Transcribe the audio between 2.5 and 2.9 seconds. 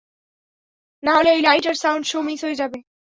যাবে।